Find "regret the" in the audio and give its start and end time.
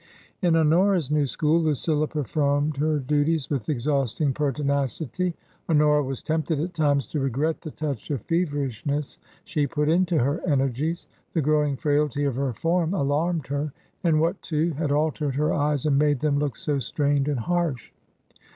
7.19-7.69